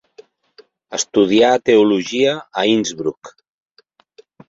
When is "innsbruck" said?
2.73-3.35